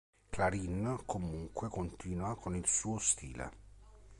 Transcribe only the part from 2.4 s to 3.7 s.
il suo stile.